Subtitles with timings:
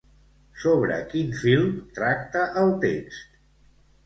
[0.61, 1.67] Sobre quin film
[2.01, 3.31] tracta el text?